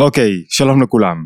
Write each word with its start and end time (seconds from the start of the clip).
אוקיי, 0.00 0.32
שלום 0.48 0.82
לכולם. 0.82 1.16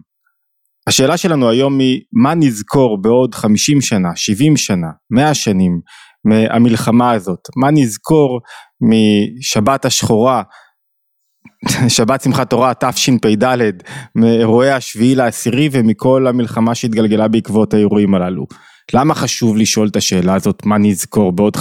השאלה 0.86 1.16
שלנו 1.16 1.50
היום 1.50 1.78
היא, 1.78 2.00
מה 2.12 2.34
נזכור 2.34 3.02
בעוד 3.02 3.34
50 3.34 3.80
שנה, 3.80 4.08
70 4.14 4.56
שנה, 4.56 4.86
100 5.10 5.34
שנים 5.34 5.80
מהמלחמה 6.24 7.10
הזאת? 7.10 7.38
מה 7.56 7.70
נזכור 7.70 8.40
משבת 8.80 9.84
השחורה, 9.84 10.42
שבת 11.96 12.22
שמחת 12.22 12.50
תורה 12.50 12.72
תשפ"ד, 12.74 13.44
מאירועי 14.14 14.70
השביעי 14.70 15.14
לעשירי 15.14 15.68
ומכל 15.72 16.26
המלחמה 16.26 16.74
שהתגלגלה 16.74 17.28
בעקבות 17.28 17.74
האירועים 17.74 18.14
הללו? 18.14 18.46
למה 18.94 19.14
חשוב 19.14 19.56
לשאול 19.56 19.88
את 19.88 19.96
השאלה 19.96 20.34
הזאת, 20.34 20.66
מה 20.66 20.78
נזכור 20.78 21.32
בעוד 21.32 21.56
50-70 21.56 21.60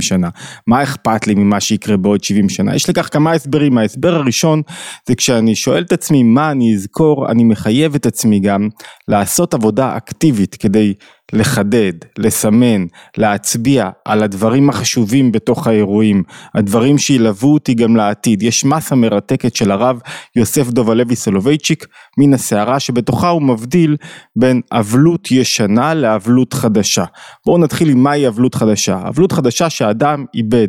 שנה? 0.00 0.28
מה 0.66 0.82
אכפת 0.82 1.26
לי 1.26 1.34
ממה 1.34 1.60
שיקרה 1.60 1.96
בעוד 1.96 2.24
70 2.24 2.48
שנה? 2.48 2.74
יש 2.74 2.88
לכך 2.88 3.08
כמה 3.12 3.32
הסברים, 3.32 3.78
ההסבר 3.78 4.14
הראשון 4.14 4.62
זה 5.06 5.14
כשאני 5.14 5.54
שואל 5.54 5.82
את 5.82 5.92
עצמי 5.92 6.22
מה 6.22 6.50
אני 6.50 6.74
אזכור, 6.74 7.30
אני 7.30 7.44
מחייב 7.44 7.94
את 7.94 8.06
עצמי 8.06 8.40
גם 8.40 8.68
לעשות 9.08 9.54
עבודה 9.54 9.96
אקטיבית 9.96 10.54
כדי 10.54 10.94
לחדד, 11.32 11.92
לסמן, 12.18 12.86
להצביע 13.16 13.90
על 14.04 14.22
הדברים 14.22 14.68
החשובים 14.68 15.32
בתוך 15.32 15.66
האירועים, 15.66 16.22
הדברים 16.54 16.98
שילוו 16.98 17.54
אותי 17.54 17.74
גם 17.74 17.96
לעתיד. 17.96 18.42
יש 18.42 18.64
מסה 18.64 18.94
מרתקת 18.94 19.56
של 19.56 19.70
הרב 19.70 20.00
יוסף 20.36 20.68
דוב 20.70 20.90
הלוי 20.90 21.16
סולובייצ'יק 21.16 21.86
מן 22.18 22.34
הסערה 22.34 22.80
שבתוכה 22.80 23.28
הוא 23.28 23.42
מבדיל 23.42 23.96
בין 24.36 24.60
אבלות 24.72 25.30
ישנה 25.30 25.94
לאבלות 25.94 26.52
חדשה. 26.52 27.04
בואו 27.46 27.58
נתחיל 27.58 27.90
עם 27.90 28.02
מהי 28.02 28.28
אבלות 28.28 28.54
חדשה. 28.54 29.08
אבלות 29.08 29.32
חדשה 29.32 29.70
שאדם 29.70 30.24
איבד 30.34 30.68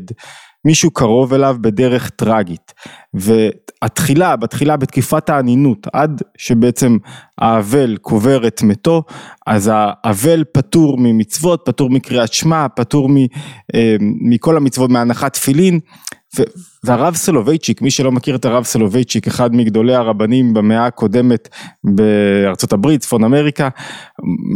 מישהו 0.65 0.91
קרוב 0.91 1.33
אליו 1.33 1.57
בדרך 1.61 2.09
טרגית. 2.09 2.73
והתחילה, 3.13 4.35
בתחילה 4.35 4.77
בתקופת 4.77 5.29
האנינות 5.29 5.87
עד 5.93 6.21
שבעצם 6.37 6.97
האבל 7.37 7.97
קובר 8.01 8.47
את 8.47 8.61
מתו 8.61 9.03
אז 9.47 9.71
האבל 9.73 10.43
פטור 10.51 10.97
ממצוות, 10.99 11.61
פטור 11.65 11.89
מקריאת 11.89 12.33
שמע, 12.33 12.65
פטור 12.75 13.09
אה, 13.75 13.95
מכל 14.21 14.57
המצוות 14.57 14.89
מהנחת 14.89 15.33
תפילין 15.33 15.79
והרב 16.83 17.15
סולובייצ'יק, 17.15 17.81
מי 17.81 17.91
שלא 17.91 18.11
מכיר 18.11 18.35
את 18.35 18.45
הרב 18.45 18.63
סולובייצ'יק, 18.63 19.27
אחד 19.27 19.55
מגדולי 19.55 19.95
הרבנים 19.95 20.53
במאה 20.53 20.85
הקודמת 20.85 21.49
בארצות 21.83 22.73
הברית, 22.73 23.01
צפון 23.01 23.23
אמריקה, 23.23 23.69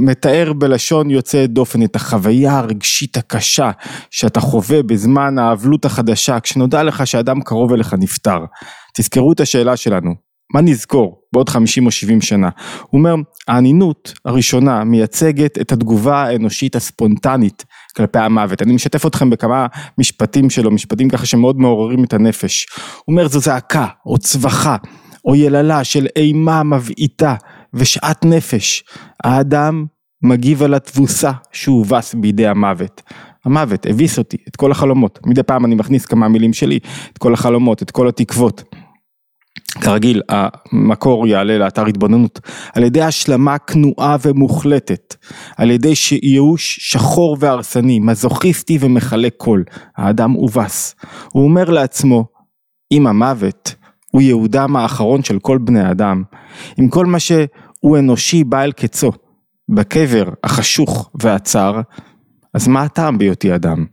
מתאר 0.06 0.54
בלשון 0.54 1.10
יוצא 1.10 1.46
דופן 1.46 1.84
את 1.84 1.96
החוויה 1.96 2.58
הרגשית 2.58 3.18
הקשה 3.18 3.72
שאתה 4.12 4.40
חווה 4.40 4.84
בזמן 4.84 5.40
האבלות 5.40 5.86
החדשה, 5.86 6.40
כשנודע 6.40 6.84
לך 6.84 7.08
שאדם 7.08 7.42
קרוב 7.42 7.74
אליך 7.74 7.94
נפטר. 8.00 8.40
תזכרו 8.94 9.34
את 9.34 9.40
השאלה 9.40 9.78
שלנו, 9.78 10.33
מה 10.54 10.62
נזכור 10.62 11.22
בעוד 11.34 11.50
50 11.50 11.86
או 11.86 11.92
70 11.92 12.22
שנה? 12.22 12.50
הוא 12.82 13.00
אומר, 13.00 13.16
האנינות 13.48 14.14
הראשונה 14.26 14.84
מייצגת 14.84 15.62
את 15.62 15.72
התגובה 15.72 16.24
האנושית 16.24 16.76
הספונטנית 16.76 17.66
כלפי 17.96 18.20
המוות. 18.20 18.62
אני 18.62 18.74
משתף 18.74 19.06
אתכם 19.06 19.30
בכמה 19.30 19.68
משפטים 19.98 20.50
שלו, 20.50 20.72
משפטים 20.72 21.10
ככה 21.10 21.26
שמאוד 21.26 21.60
מעוררים 21.60 22.04
את 22.04 22.14
הנפש. 22.14 22.66
הוא 23.06 23.14
אומר, 23.14 23.28
זו 23.28 23.40
זעקה 23.40 23.88
או 24.06 24.18
צווחה 24.18 24.78
או 25.26 25.36
יללה 25.36 25.84
של 25.84 26.08
אימה 26.16 26.64
מבעיטה 26.64 27.36
ושאט 27.74 28.26
נפש. 28.26 28.84
האדם 29.24 29.86
מגיב 30.24 30.64
על 30.64 30.74
התבוסה 30.74 31.32
שהובס 31.52 32.14
בידי 32.14 32.48
המוות. 32.48 33.02
המוות 33.46 33.86
הביס 33.86 34.18
אותי, 34.18 34.38
את 34.48 34.56
כל 34.56 34.72
החלומות. 34.72 35.20
מדי 35.26 35.44
פעם 35.44 35.66
אני 35.66 35.76
מכניס 35.76 36.06
כמה 36.06 36.28
מילים 36.28 36.54
שלי, 36.54 36.80
את 37.14 37.18
כל 37.18 37.34
החלומות, 37.34 37.82
את 37.82 37.92
כל 37.92 38.08
התקוות. 38.08 38.64
כרגיל 39.82 40.22
המקור 40.30 41.28
יעלה 41.28 41.58
לאתר 41.58 41.86
התבוננות. 41.86 42.40
על 42.74 42.84
ידי 42.84 43.02
השלמה 43.02 43.58
כנועה 43.58 44.18
ומוחלטת. 44.22 45.16
על 45.58 45.72
ידי 45.72 45.94
ייאוש 46.24 46.80
שחור 46.82 47.38
והרסני 47.40 48.00
מזוכיסטי 48.00 48.78
ומחלק 48.82 49.34
קול. 49.38 49.64
האדם 49.98 50.32
הובס. 50.32 50.96
הוא 51.32 51.44
אומר 51.44 51.70
לעצמו 51.70 52.26
אם 52.92 53.08
המוות 53.08 53.76
הוא 54.12 54.22
יהודם 54.22 54.76
האחרון 54.76 55.24
של 55.24 55.40
כל 55.40 55.58
בני 55.58 55.92
אדם 55.92 56.24
אם 56.80 56.90
כל 56.90 57.06
מה 57.06 57.20
שהוא 57.20 57.98
אנושי 57.98 58.44
בא 58.44 58.64
אל 58.64 58.72
קצו. 58.72 59.12
בקבר 59.70 60.30
החשוך 60.44 61.10
והצר. 61.22 61.82
אז 62.54 62.68
מה 62.68 62.82
הטעם 62.82 63.18
בהיותי 63.18 63.56
אדם 63.56 63.86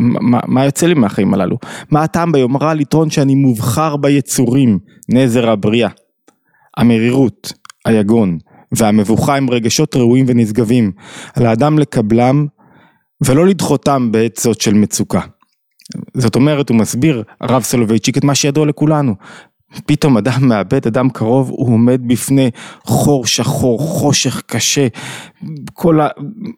מה, 0.00 0.40
מה 0.46 0.64
יוצא 0.64 0.86
לי 0.86 0.94
מהחיים 0.94 1.34
הללו? 1.34 1.56
מה 1.90 2.02
הטעם 2.02 2.32
ביומרה 2.32 2.74
לטעון 2.74 3.10
שאני 3.10 3.34
מובחר 3.34 3.96
ביצורים, 3.96 4.78
נזר 5.08 5.50
הבריאה? 5.50 5.88
המרירות, 6.76 7.52
היגון 7.84 8.38
והמבוכה 8.72 9.36
הם 9.36 9.50
רגשות 9.50 9.96
ראויים 9.96 10.24
ונשגבים, 10.28 10.92
על 11.36 11.46
האדם 11.46 11.78
לקבלם 11.78 12.46
ולא 13.24 13.46
לדחותם 13.46 14.12
בעת 14.12 14.36
זאת 14.36 14.60
של 14.60 14.74
מצוקה. 14.74 15.20
זאת 16.14 16.36
אומרת, 16.36 16.68
הוא 16.68 16.76
מסביר, 16.76 17.22
הרב 17.40 17.62
סולובייצ'יק, 17.62 18.18
את 18.18 18.24
מה 18.24 18.34
שידוע 18.34 18.66
לכולנו. 18.66 19.14
פתאום 19.86 20.16
אדם 20.16 20.48
מאבד 20.48 20.86
אדם 20.86 21.10
קרוב, 21.10 21.50
הוא 21.50 21.72
עומד 21.72 22.00
בפני 22.06 22.50
חור 22.84 23.26
שחור, 23.26 23.80
חושך 23.80 24.42
קשה, 24.46 24.86
כל 25.72 26.00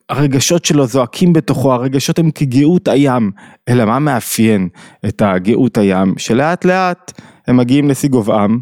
הרגשות 0.09 0.65
שלו 0.65 0.87
זועקים 0.87 1.33
בתוכו, 1.33 1.73
הרגשות 1.73 2.19
הם 2.19 2.31
כגאות 2.31 2.89
הים, 2.89 3.31
אלא 3.69 3.85
מה 3.85 3.99
מאפיין 3.99 4.69
את 5.09 5.23
הגאות 5.23 5.79
הים? 5.79 6.15
שלאט 6.19 6.65
לאט 6.65 7.21
הם 7.47 7.57
מגיעים 7.57 7.89
לשיא 7.89 8.09
גובהם 8.09 8.61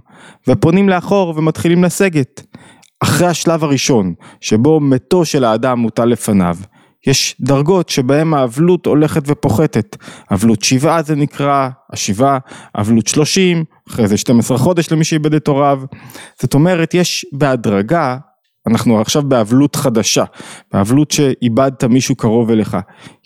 ופונים 0.48 0.88
לאחור 0.88 1.34
ומתחילים 1.36 1.84
לסגת. 1.84 2.42
אחרי 3.00 3.26
השלב 3.26 3.65
הראשון, 3.65 4.15
שבו 4.41 4.81
מתו 4.81 5.25
של 5.25 5.44
האדם 5.44 5.78
מוטל 5.78 6.04
לפניו, 6.04 6.56
יש 7.06 7.37
דרגות 7.41 7.88
שבהם 7.88 8.34
האבלות 8.34 8.87
הולכת 8.87 9.22
ופוחתת. 9.26 9.97
אבלות 10.32 10.62
שבעה 10.62 11.03
זה 11.03 11.15
נקרא, 11.15 11.69
השבעה, 11.92 12.38
אבלות 12.78 13.06
שלושים, 13.06 13.65
אחרי 13.88 14.09
זה 14.09 14.16
12 14.16 14.59
חודש 14.59 14.92
למי 14.92 15.04
שאיבד 15.04 15.34
את 15.34 15.48
הוריו. 15.48 15.82
זאת 16.41 16.54
אומרת, 16.54 16.94
יש 16.94 17.26
בהדרגה, 17.32 18.16
אנחנו 18.66 19.00
עכשיו 19.00 19.22
באבלות 19.22 19.76
חדשה, 19.76 20.25
באבלות 20.72 21.10
שאיבדת 21.10 21.84
מישהו 21.84 22.16
קרוב 22.16 22.50
אליך. 22.50 22.76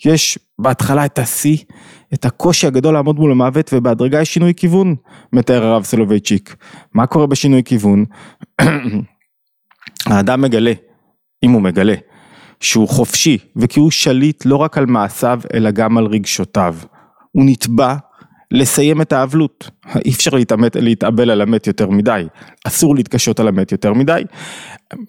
יש 0.05 0.39
בהתחלה 0.59 1.05
את 1.05 1.19
השיא, 1.19 1.57
את 2.13 2.25
הקושי 2.25 2.67
הגדול 2.67 2.93
לעמוד 2.93 3.15
מול 3.15 3.31
המוות, 3.31 3.69
ובהדרגה 3.73 4.21
יש 4.21 4.33
שינוי 4.33 4.53
כיוון, 4.53 4.95
מתאר 5.33 5.65
הרב 5.65 5.83
סולובייצ'יק. 5.83 6.55
מה 6.93 7.07
קורה 7.07 7.27
בשינוי 7.27 7.63
כיוון? 7.63 8.05
האדם 10.05 10.41
מגלה, 10.41 10.73
אם 11.43 11.51
הוא 11.51 11.61
מגלה, 11.61 11.95
שהוא 12.61 12.89
חופשי 12.89 13.37
וכי 13.55 13.79
הוא 13.79 13.91
שליט 13.91 14.45
לא 14.45 14.55
רק 14.55 14.77
על 14.77 14.85
מעשיו 14.85 15.41
אלא 15.53 15.71
גם 15.71 15.97
על 15.97 16.05
רגשותיו. 16.05 16.75
הוא 17.31 17.43
נתבע 17.45 17.95
לסיים 18.51 19.01
את 19.01 19.13
האבלות. 19.13 19.69
אי 20.05 20.11
אפשר 20.11 20.31
להתאמת, 20.31 20.75
להתאבל 20.75 21.29
על 21.29 21.41
המת 21.41 21.67
יותר 21.67 21.89
מדי, 21.89 22.23
אסור 22.67 22.95
להתקשות 22.95 23.39
על 23.39 23.47
המת 23.47 23.71
יותר 23.71 23.93
מדי. 23.93 24.23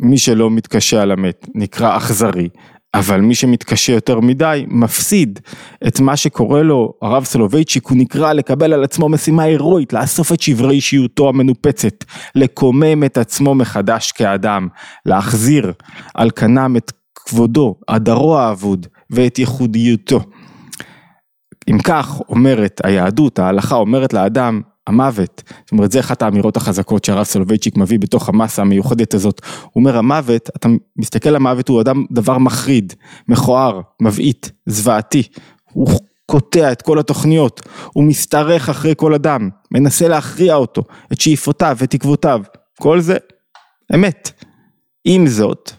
מי 0.00 0.18
שלא 0.18 0.50
מתקשה 0.50 1.02
על 1.02 1.10
המת 1.10 1.46
נקרא 1.54 1.96
אכזרי, 1.96 2.48
אבל 2.94 3.20
מי 3.20 3.34
שמתקשה 3.34 3.92
יותר 3.92 4.20
מדי 4.20 4.64
מפסיד 4.68 5.40
את 5.86 6.00
מה 6.00 6.16
שקורה 6.16 6.62
לו, 6.62 6.94
הרב 7.02 7.24
סולובייצ'יק 7.24 7.86
הוא 7.86 7.98
נקרא 7.98 8.32
לקבל 8.32 8.72
על 8.72 8.84
עצמו 8.84 9.08
משימה 9.08 9.42
הירואית, 9.42 9.92
לאסוף 9.92 10.32
את 10.32 10.40
שברי 10.40 10.74
אישיותו 10.74 11.28
המנופצת, 11.28 12.04
לקומם 12.34 13.04
את 13.04 13.18
עצמו 13.18 13.54
מחדש 13.54 14.12
כאדם, 14.12 14.68
להחזיר 15.06 15.72
על 16.14 16.30
כנם 16.30 16.76
את 16.76 16.92
כבודו, 17.30 17.74
הדרו 17.88 18.38
האבוד 18.38 18.86
ואת 19.10 19.38
ייחודיותו. 19.38 20.20
אם 21.70 21.78
כך 21.78 22.20
אומרת 22.28 22.80
היהדות, 22.84 23.38
ההלכה 23.38 23.74
אומרת 23.74 24.12
לאדם, 24.12 24.60
המוות, 24.86 25.42
זאת 25.60 25.72
אומרת 25.72 25.92
זה 25.92 26.00
אחת 26.00 26.22
האמירות 26.22 26.56
החזקות 26.56 27.04
שהרב 27.04 27.24
סולובייצ'יק 27.24 27.76
מביא 27.76 27.98
בתוך 27.98 28.28
המסה 28.28 28.62
המיוחדת 28.62 29.14
הזאת, 29.14 29.40
הוא 29.62 29.70
אומר 29.74 29.96
המוות, 29.96 30.50
אתה 30.56 30.68
מסתכל 30.96 31.28
על 31.28 31.36
המוות 31.36 31.68
הוא 31.68 31.80
אדם 31.80 32.04
דבר 32.12 32.38
מחריד, 32.38 32.92
מכוער, 33.28 33.80
מבעית, 34.02 34.52
זוועתי, 34.66 35.22
הוא 35.72 35.88
קוטע 36.26 36.72
את 36.72 36.82
כל 36.82 36.98
התוכניות, 36.98 37.60
הוא 37.92 38.04
משתרך 38.04 38.68
אחרי 38.68 38.94
כל 38.96 39.14
אדם, 39.14 39.48
מנסה 39.70 40.08
להכריע 40.08 40.54
אותו, 40.54 40.82
את 41.12 41.20
שאיפותיו 41.20 41.76
ותקוותיו, 41.80 42.42
כל 42.80 43.00
זה 43.00 43.16
אמת. 43.94 44.30
עם 45.04 45.26
זאת, 45.26 45.72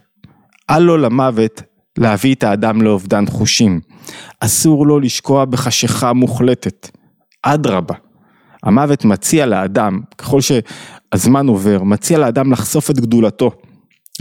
אל 0.72 0.80
לו 0.80 0.98
למוות 0.98 1.62
להביא 1.98 2.36
את 2.36 2.44
האדם 2.44 2.82
לאובדן 2.82 3.26
חושים. 3.26 3.80
אסור 4.40 4.88
לו 4.88 5.00
לשקוע 5.00 5.46
בחשיכה 5.46 6.14
מוחלטת. 6.14 6.90
אדרבה. 7.44 7.96
המוות 8.64 9.06
מציע 9.06 9.46
לאדם, 9.46 10.02
ככל 10.18 10.40
שהזמן 10.42 11.48
עובר, 11.48 11.84
מציע 11.84 12.18
לאדם 12.18 12.52
לחשוף 12.52 12.90
את 12.92 13.00
גדולתו 13.00 13.52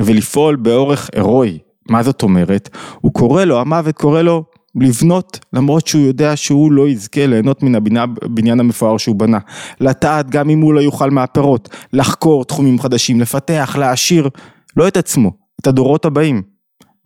ולפעול 0.00 0.56
באורך 0.56 1.10
הירואי. 1.14 1.58
מה 1.88 2.02
זאת 2.02 2.22
אומרת? 2.22 2.68
הוא 3.00 3.12
קורא 3.12 3.44
לו, 3.44 3.60
המוות 3.60 3.96
קורא 3.96 4.22
לו, 4.22 4.44
לבנות 4.74 5.38
למרות 5.52 5.86
שהוא 5.86 6.02
יודע 6.02 6.36
שהוא 6.36 6.72
לא 6.72 6.88
יזכה 6.88 7.26
ליהנות 7.26 7.62
מן 7.62 7.96
הבניין 7.96 8.60
המפואר 8.60 8.96
שהוא 8.96 9.16
בנה, 9.16 9.38
לטעת 9.80 10.30
גם 10.30 10.50
אם 10.50 10.60
הוא 10.60 10.74
לא 10.74 10.80
יאכל 10.80 11.10
מהפירות, 11.10 11.68
לחקור 11.92 12.44
תחומים 12.44 12.80
חדשים, 12.80 13.20
לפתח, 13.20 13.76
להעשיר, 13.78 14.28
לא 14.76 14.88
את 14.88 14.96
עצמו, 14.96 15.32
את 15.60 15.66
הדורות 15.66 16.04
הבאים. 16.04 16.42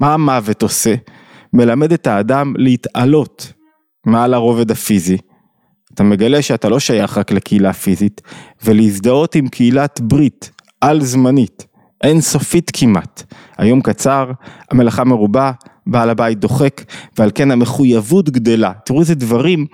מה 0.01 0.15
המוות 0.15 0.63
עושה? 0.63 0.95
מלמד 1.53 1.93
את 1.93 2.07
האדם 2.07 2.55
להתעלות 2.57 3.53
מעל 4.07 4.35
הרובד 4.35 4.71
הפיזי. 4.71 5.17
אתה 5.95 6.03
מגלה 6.03 6.43
שאתה 6.43 6.69
לא 6.69 6.81
שייך 6.81 7.19
רק 7.19 7.33
לקהילה 7.33 7.73
פיזית, 7.73 8.21
ולהזדהות 8.65 9.35
עם 9.35 9.49
קהילת 9.49 10.01
ברית 10.01 10.51
על 10.81 11.01
זמנית, 11.01 11.67
אינסופית 12.05 12.71
כמעט. 12.75 13.23
היום 13.59 13.81
קצר, 13.81 14.31
המלאכה 14.71 15.05
מרובה, 15.05 15.53
בעל 15.87 16.11
הבית 16.11 16.39
דוחק, 16.39 16.83
ועל 17.19 17.31
כן 17.35 17.51
המחויבות 17.51 18.31
גדלה. 18.31 18.73
תראו 18.85 19.01
איזה 19.01 19.15
דברים, 19.15 19.67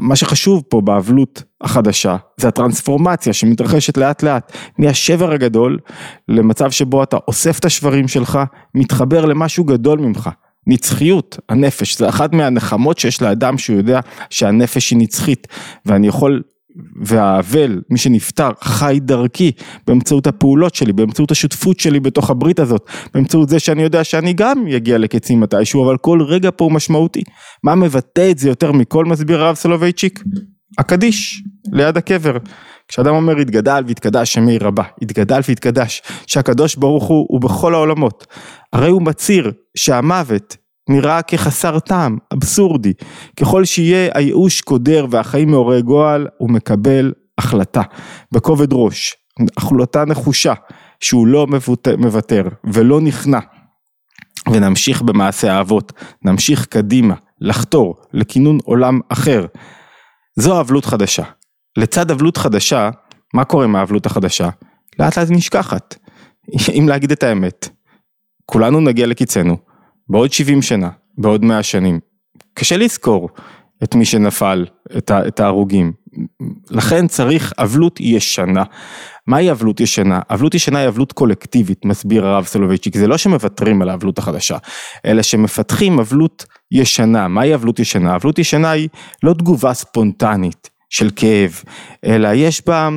מה 0.00 0.16
שחשוב 0.16 0.62
פה 0.68 0.80
באבלות 0.80 1.42
החדשה, 1.60 2.16
זה 2.36 2.48
הטרנספורמציה 2.48 3.32
שמתרחשת 3.32 3.96
לאט 3.96 4.22
לאט, 4.22 4.52
מהשבר 4.78 5.32
הגדול 5.32 5.78
למצב 6.28 6.70
שבו 6.70 7.02
אתה 7.02 7.16
אוסף 7.28 7.58
את 7.58 7.64
השברים 7.64 8.08
שלך, 8.08 8.38
מתחבר 8.74 9.24
למשהו 9.24 9.64
גדול 9.64 9.98
ממך. 9.98 10.30
נצחיות, 10.66 11.38
הנפש, 11.48 11.98
זה 11.98 12.08
אחת 12.08 12.32
מהנחמות 12.32 12.98
שיש 12.98 13.22
לאדם 13.22 13.58
שהוא 13.58 13.76
יודע 13.76 14.00
שהנפש 14.30 14.90
היא 14.90 14.98
נצחית 14.98 15.46
ואני 15.86 16.08
יכול 16.08 16.42
והאבל, 17.02 17.80
מי 17.90 17.98
שנפטר, 17.98 18.50
חי 18.60 18.98
דרכי 19.02 19.52
באמצעות 19.86 20.26
הפעולות 20.26 20.74
שלי, 20.74 20.92
באמצעות 20.92 21.30
השותפות 21.30 21.80
שלי 21.80 22.00
בתוך 22.00 22.30
הברית 22.30 22.60
הזאת, 22.60 22.86
באמצעות 23.14 23.48
זה 23.48 23.58
שאני 23.58 23.82
יודע 23.82 24.04
שאני 24.04 24.32
גם 24.32 24.66
אגיע 24.76 24.98
לקצים 24.98 25.40
מתישהו, 25.40 25.84
אבל 25.84 25.96
כל 25.96 26.22
רגע 26.22 26.50
פה 26.56 26.64
הוא 26.64 26.72
משמעותי. 26.72 27.22
מה 27.64 27.74
מבטא 27.74 28.30
את 28.30 28.38
זה 28.38 28.48
יותר 28.48 28.72
מכל 28.72 29.04
מסביר 29.04 29.44
הרב 29.44 29.54
סולובייצ'יק? 29.54 30.20
הקדיש, 30.78 31.42
ליד 31.72 31.96
הקבר. 31.96 32.36
כשאדם 32.88 33.14
אומר 33.14 33.36
התגדל 33.36 33.84
והתקדש 33.86 34.32
שמי 34.32 34.58
רבה, 34.58 34.82
התגדל 35.02 35.40
והתקדש, 35.48 36.02
שהקדוש 36.26 36.76
ברוך 36.76 37.04
הוא 37.04 37.26
הוא 37.28 37.40
בכל 37.40 37.74
העולמות. 37.74 38.26
הרי 38.72 38.90
הוא 38.90 39.02
מצהיר 39.02 39.52
שהמוות 39.76 40.56
נראה 40.92 41.22
כחסר 41.22 41.78
טעם, 41.78 42.18
אבסורדי. 42.32 42.92
ככל 43.40 43.64
שיהיה 43.64 44.10
הייאוש 44.14 44.60
קודר 44.60 45.06
והחיים 45.10 45.50
מעוררי 45.50 45.82
גועל, 45.82 46.28
הוא 46.38 46.50
מקבל 46.50 47.12
החלטה, 47.38 47.82
בכובד 48.32 48.68
ראש, 48.72 49.16
החלטה 49.56 50.04
נחושה, 50.04 50.52
שהוא 51.00 51.26
לא 51.26 51.46
מוותר 51.98 52.48
ולא 52.64 53.00
נכנע. 53.00 53.38
ונמשיך 54.52 55.02
במעשה 55.02 55.52
האבות, 55.52 55.92
נמשיך 56.24 56.66
קדימה, 56.66 57.14
לחתור 57.40 57.96
לכינון 58.12 58.58
עולם 58.64 59.00
אחר. 59.08 59.46
זו 60.36 60.60
אבלות 60.60 60.84
חדשה. 60.84 61.22
לצד 61.78 62.10
אבלות 62.10 62.36
חדשה, 62.36 62.90
מה 63.34 63.44
קורה 63.44 63.64
עם 63.64 63.76
האבלות 63.76 64.06
החדשה? 64.06 64.48
לאט 64.98 65.18
לאט 65.18 65.30
נשכחת. 65.30 65.96
אם 66.78 66.88
להגיד 66.88 67.12
את 67.12 67.22
האמת, 67.22 67.68
כולנו 68.46 68.80
נגיע 68.80 69.06
לקיצנו, 69.06 69.56
בעוד 70.08 70.32
70 70.32 70.62
שנה, 70.62 70.90
בעוד 71.18 71.44
100 71.44 71.62
שנים. 71.62 72.00
קשה 72.54 72.76
לזכור 72.76 73.28
את 73.82 73.94
מי 73.94 74.04
שנפל, 74.04 74.66
את 74.98 75.40
ההרוגים. 75.40 75.92
לכן 76.70 77.06
צריך 77.06 77.52
אבלות 77.58 78.00
ישנה. 78.00 78.64
מהי 79.26 79.50
אבלות 79.50 79.80
ישנה? 79.80 80.20
אבלות 80.30 80.54
ישנה 80.54 80.78
היא 80.78 80.88
אבלות 80.88 81.12
קולקטיבית, 81.12 81.84
מסביר 81.84 82.26
הרב 82.26 82.44
סולובייצ'יק. 82.44 82.96
זה 82.96 83.06
לא 83.06 83.16
שמוותרים 83.16 83.82
על 83.82 83.90
האבלות 83.90 84.18
החדשה, 84.18 84.56
אלא 85.04 85.22
שמפתחים 85.22 85.98
אבלות 85.98 86.46
ישנה. 86.72 87.28
מהי 87.28 87.54
אבלות 87.54 87.78
ישנה? 87.78 88.16
אבלות 88.16 88.38
ישנה 88.38 88.70
היא 88.70 88.88
לא 89.22 89.32
תגובה 89.32 89.74
ספונטנית 89.74 90.70
של 90.90 91.10
כאב, 91.16 91.62
אלא 92.04 92.28
יש 92.34 92.66
בה 92.66 92.88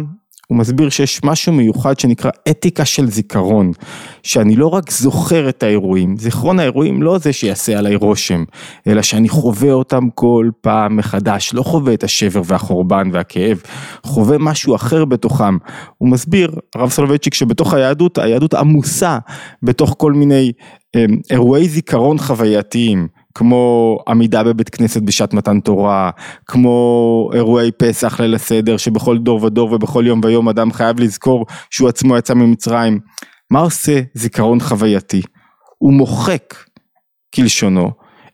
הוא 0.47 0.57
מסביר 0.57 0.89
שיש 0.89 1.23
משהו 1.23 1.53
מיוחד 1.53 1.99
שנקרא 1.99 2.31
אתיקה 2.49 2.85
של 2.85 3.09
זיכרון, 3.09 3.71
שאני 4.23 4.55
לא 4.55 4.67
רק 4.67 4.91
זוכר 4.91 5.49
את 5.49 5.63
האירועים, 5.63 6.17
זיכרון 6.17 6.59
האירועים 6.59 7.03
לא 7.03 7.17
זה 7.17 7.33
שיעשה 7.33 7.79
עליי 7.79 7.95
רושם, 7.95 8.43
אלא 8.87 9.01
שאני 9.01 9.29
חווה 9.29 9.71
אותם 9.71 10.09
כל 10.15 10.49
פעם 10.61 10.97
מחדש, 10.97 11.53
לא 11.53 11.63
חווה 11.63 11.93
את 11.93 12.03
השבר 12.03 12.41
והחורבן 12.45 13.09
והכאב, 13.13 13.61
חווה 14.05 14.37
משהו 14.37 14.75
אחר 14.75 15.05
בתוכם. 15.05 15.57
הוא 15.97 16.09
מסביר, 16.09 16.51
הרב 16.75 16.89
סולובייצ'יק, 16.89 17.33
שבתוך 17.33 17.73
היהדות, 17.73 18.17
היהדות 18.17 18.53
עמוסה 18.53 19.17
בתוך 19.63 19.95
כל 19.97 20.13
מיני 20.13 20.51
אה, 20.95 21.05
אירועי 21.29 21.69
זיכרון 21.69 22.17
חווייתיים. 22.17 23.07
כמו 23.35 23.97
עמידה 24.07 24.43
בבית 24.43 24.69
כנסת 24.69 25.01
בשעת 25.01 25.33
מתן 25.33 25.59
תורה, 25.59 26.09
כמו 26.45 27.29
אירועי 27.33 27.71
פסח, 27.71 28.19
ליל 28.19 28.35
הסדר, 28.35 28.77
שבכל 28.77 29.17
דור 29.17 29.43
ודור 29.43 29.71
ובכל 29.71 30.03
יום 30.07 30.21
ויום 30.23 30.49
אדם 30.49 30.71
חייב 30.71 30.99
לזכור 30.99 31.45
שהוא 31.69 31.89
עצמו 31.89 32.17
יצא 32.17 32.33
ממצרים. 32.33 32.99
מה 33.51 33.59
עושה 33.59 34.01
זיכרון 34.13 34.59
חווייתי? 34.59 35.21
הוא 35.77 35.93
מוחק, 35.93 36.55
כלשונו, 37.35 37.91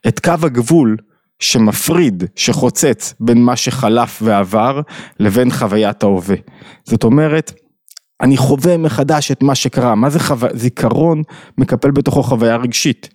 את 0.08 0.20
קו 0.20 0.34
הגבול 0.44 0.98
שמפריד, 1.40 2.24
שחוצץ 2.36 3.14
בין 3.20 3.44
מה 3.44 3.56
שחלף 3.56 4.22
ועבר 4.26 4.82
לבין 5.20 5.52
חוויית 5.52 6.04
ההווה. 6.04 6.36
זאת 6.84 7.04
אומרת, 7.04 7.52
אני 8.22 8.38
חווה 8.38 8.78
מחדש 8.78 9.32
את 9.32 9.44
מה 9.44 9.56
שקרה, 9.56 9.96
מה 9.96 10.10
זה 10.10 10.20
חו... 10.20 10.36
זיכרון 10.54 11.22
מקפל 11.58 11.92
בתוכו 11.92 12.24
חוויה 12.24 12.56
רגשית. 12.56 13.10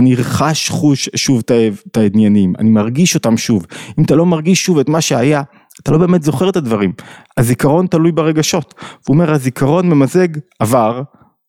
אני 0.00 0.16
חש 0.16 0.68
חוש 0.68 1.08
שוב 1.16 1.42
את 1.86 1.96
העניינים, 1.96 2.52
אני 2.58 2.70
מרגיש 2.70 3.14
אותם 3.14 3.36
שוב. 3.36 3.66
אם 3.98 4.04
אתה 4.04 4.14
לא 4.14 4.26
מרגיש 4.26 4.64
שוב 4.64 4.78
את 4.78 4.88
מה 4.88 5.00
שהיה, 5.00 5.42
אתה 5.82 5.92
לא 5.92 5.98
באמת 5.98 6.22
זוכר 6.22 6.48
את 6.48 6.56
הדברים. 6.56 6.92
הזיכרון 7.36 7.86
תלוי 7.86 8.12
ברגשות. 8.12 8.74
הוא 8.80 9.14
אומר, 9.14 9.32
הזיכרון 9.32 9.88
ממזג 9.88 10.28
עבר, 10.58 11.02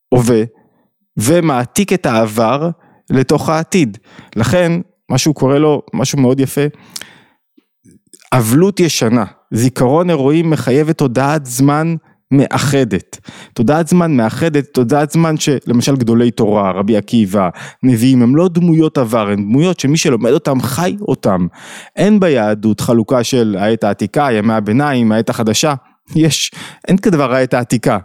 הווה, 0.10 0.44
ומעתיק 1.18 1.94
את 1.94 2.06
העבר 2.06 2.70
לתוך 3.10 3.50
העתיד. 3.50 3.98
לכן, 4.36 4.72
מה 5.10 5.18
שהוא 5.18 5.36
קורא 5.36 5.58
לו, 5.58 5.82
משהו 5.94 6.20
מאוד 6.20 6.40
יפה, 6.40 6.66
אבלות 8.34 8.80
ישנה. 8.80 9.26
זיכרון 9.54 10.10
אירועים 10.10 10.50
מחייב 10.50 10.90
את 10.90 11.02
הודעת 11.02 11.46
זמן 11.46 11.96
מאחדת. 12.32 13.20
תודעת 13.54 13.88
זמן 13.88 14.18
מאחדת, 14.18 14.66
תודעת 14.74 15.12
זמן 15.12 15.38
שלמשל 15.38 15.96
גדולי 15.96 16.32
תורה, 16.32 16.72
רבי 16.72 16.98
עקיבא, 16.98 17.50
נביאים, 17.84 18.22
הם 18.22 18.36
לא 18.36 18.48
דמויות 18.48 18.98
עבר, 18.98 19.30
הם 19.30 19.44
דמויות 19.44 19.80
שמי 19.80 19.98
שלומד 19.98 20.32
אותם 20.32 20.62
חי 20.62 20.96
אותם. 21.02 21.48
אין 21.96 22.20
ביהדות 22.20 22.82
חלוקה 22.82 23.24
של 23.24 23.56
העת 23.60 23.84
העתיקה, 23.84 24.28
ימי 24.32 24.54
הביניים, 24.54 25.12
העת 25.12 25.30
החדשה. 25.30 25.74
יש, 26.16 26.52
אין 26.88 26.98
כדבר 26.98 27.34
העת 27.34 27.54
העתיקה. 27.54 27.98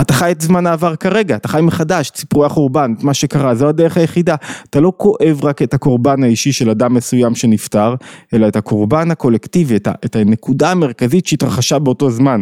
אתה 0.00 0.12
חי 0.12 0.32
את 0.32 0.40
זמן 0.40 0.66
העבר 0.66 0.96
כרגע, 0.96 1.36
אתה 1.36 1.48
חי 1.48 1.60
מחדש 1.60 2.10
את 2.10 2.16
סיפורי 2.16 2.46
החורבן, 2.46 2.94
את 2.98 3.04
מה 3.04 3.14
שקרה, 3.14 3.54
זו 3.54 3.68
הדרך 3.68 3.96
היחידה. 3.96 4.34
אתה 4.70 4.80
לא 4.80 4.92
כואב 4.96 5.44
רק 5.44 5.62
את 5.62 5.74
הקורבן 5.74 6.22
האישי 6.22 6.52
של 6.52 6.70
אדם 6.70 6.94
מסוים 6.94 7.34
שנפטר, 7.34 7.94
אלא 8.34 8.48
את 8.48 8.56
הקורבן 8.56 9.10
הקולקטיבי, 9.10 9.76
את, 9.76 10.16
הנקודה 10.16 10.70
המרכזית 10.70 11.26
שהתרחשה 11.26 11.78
באותו 11.78 12.10
זמן. 12.10 12.40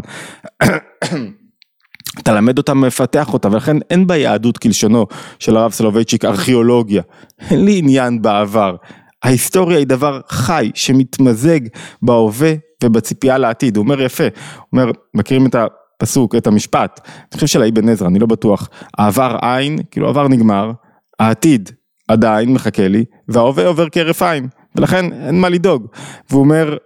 אתה 2.19 2.33
למד 2.33 2.59
אותה, 2.59 2.75
מפתח 2.75 3.33
אותה, 3.33 3.49
ולכן 3.49 3.77
אין 3.91 4.07
ביהדות 4.07 4.59
כלשונו 4.59 5.07
של 5.39 5.57
הרב 5.57 5.73
סולובייצ'יק 5.73 6.25
ארכיאולוגיה. 6.25 7.03
אין 7.51 7.65
לי 7.65 7.79
עניין 7.79 8.23
בעבר. 8.23 8.77
ההיסטוריה 9.23 9.79
היא 9.79 9.87
דבר 9.87 10.21
חי 10.29 10.71
שמתמזג 10.75 11.61
בהווה 12.03 12.55
ובציפייה 12.85 13.39
לעתיד. 13.39 13.77
הוא 13.77 13.83
אומר 13.83 14.03
יפה, 14.03 14.25
הוא 14.25 14.81
אומר, 14.81 14.91
מכירים 15.15 15.47
את 15.47 15.55
הפסוק, 15.55 16.35
את 16.35 16.47
המשפט, 16.47 17.01
אני 17.07 17.35
חושב 17.35 17.47
של 17.47 17.63
האבן 17.63 17.89
עזרא, 17.89 18.09
אני 18.09 18.19
לא 18.19 18.27
בטוח, 18.27 18.69
העבר 18.99 19.37
עין, 19.43 19.79
כאילו 19.91 20.07
העבר 20.07 20.29
נגמר, 20.29 20.73
העתיד 21.19 21.71
עדיין 22.09 22.53
מחכה 22.53 22.89
לי, 22.89 23.05
וההווה 23.29 23.67
עובר 23.67 23.89
כהרף 23.93 24.23
עין, 24.23 24.49
ולכן 24.77 25.13
אין 25.13 25.41
מה 25.41 25.49
לדאוג. 25.49 25.87
והוא 26.31 26.41
אומר, 26.41 26.77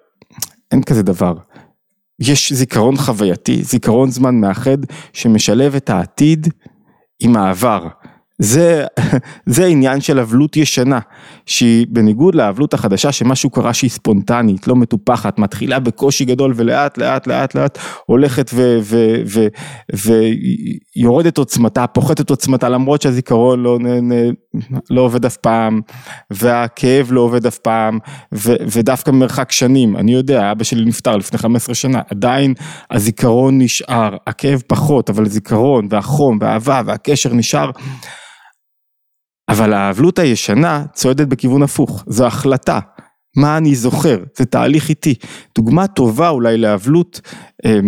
אין 0.70 0.82
כזה 0.82 1.02
דבר. 1.02 1.34
יש 2.20 2.52
זיכרון 2.52 2.96
חווייתי, 2.96 3.62
זיכרון 3.62 4.10
זמן 4.10 4.40
מאחד, 4.40 4.78
שמשלב 5.12 5.74
את 5.74 5.90
העתיד 5.90 6.48
עם 7.20 7.36
העבר. 7.36 7.86
זה, 8.38 8.84
זה 9.46 9.66
עניין 9.66 10.00
של 10.00 10.18
אבלות 10.18 10.56
ישנה, 10.56 10.98
שהיא 11.46 11.86
בניגוד 11.90 12.34
לאבלות 12.34 12.74
החדשה 12.74 13.12
שמשהו 13.12 13.50
קרה 13.50 13.74
שהיא 13.74 13.90
ספונטנית, 13.90 14.68
לא 14.68 14.76
מטופחת, 14.76 15.38
מתחילה 15.38 15.78
בקושי 15.78 16.24
גדול 16.24 16.52
ולאט 16.56 16.98
לאט 16.98 17.26
לאט 17.26 17.54
לאט 17.54 17.78
הולכת 18.06 18.50
ויורדת 20.96 21.38
עוצמתה, 21.38 21.86
פוחתת 21.86 22.30
עוצמתה 22.30 22.68
למרות 22.68 23.02
שהזיכרון 23.02 23.62
לא, 23.62 23.78
נ, 23.78 24.12
נ, 24.12 24.32
לא 24.90 25.00
עובד 25.00 25.26
אף 25.26 25.36
פעם 25.36 25.80
והכאב 26.30 27.08
לא 27.10 27.20
עובד 27.20 27.46
אף 27.46 27.58
פעם 27.58 27.98
ו, 28.34 28.54
ודווקא 28.72 29.10
ממרחק 29.10 29.52
שנים, 29.52 29.96
אני 29.96 30.12
יודע, 30.12 30.52
אבא 30.52 30.64
שלי 30.64 30.84
נפטר 30.84 31.16
לפני 31.16 31.38
15 31.38 31.74
שנה, 31.74 32.00
עדיין 32.10 32.54
הזיכרון 32.90 33.58
נשאר, 33.58 34.16
הכאב 34.26 34.62
פחות, 34.66 35.10
אבל 35.10 35.24
הזיכרון 35.24 35.86
והחום 35.90 36.38
והאהבה 36.40 36.82
והקשר 36.86 37.34
נשאר 37.34 37.70
אבל 39.48 39.72
האבלות 39.72 40.18
הישנה 40.18 40.84
צועדת 40.92 41.28
בכיוון 41.28 41.62
הפוך, 41.62 42.04
זו 42.06 42.26
החלטה. 42.26 42.80
מה 43.36 43.56
אני 43.56 43.74
זוכר, 43.74 44.18
זה 44.36 44.44
תהליך 44.44 44.88
איטי. 44.88 45.14
דוגמה 45.54 45.86
טובה 45.86 46.28
אולי 46.28 46.56
לאבלות 46.56 47.20
אה, 47.64 47.78